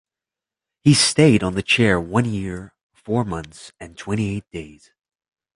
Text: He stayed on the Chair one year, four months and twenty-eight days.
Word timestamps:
He 0.83 0.95
stayed 0.95 1.43
on 1.43 1.53
the 1.53 1.61
Chair 1.61 1.99
one 2.01 2.25
year, 2.25 2.73
four 2.91 3.23
months 3.23 3.71
and 3.79 3.95
twenty-eight 3.95 4.49
days. 4.49 4.91